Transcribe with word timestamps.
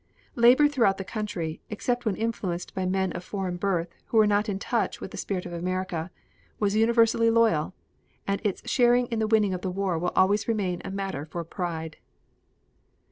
Labor 0.35 0.67
throughout 0.67 0.97
the 0.97 1.03
country, 1.03 1.61
except 1.69 2.05
when 2.07 2.15
influenced 2.15 2.73
by 2.73 2.87
men 2.87 3.11
of 3.11 3.23
foreign 3.23 3.57
birth 3.57 3.93
who 4.07 4.17
were 4.17 4.25
not 4.25 4.49
in 4.49 4.57
touch 4.57 4.99
with 4.99 5.11
the 5.11 5.15
spirit 5.17 5.45
of 5.45 5.53
America, 5.53 6.09
was 6.59 6.75
universally 6.75 7.29
loyal, 7.29 7.75
and 8.25 8.41
its 8.43 8.67
share 8.67 8.95
in 8.95 9.19
the 9.19 9.27
winning 9.27 9.53
of 9.53 9.61
the 9.61 9.69
war 9.69 9.99
will 9.99 10.11
always 10.15 10.47
remain 10.47 10.81
a 10.83 10.89
matter 10.89 11.23
for 11.27 11.43
pride. 11.43 11.97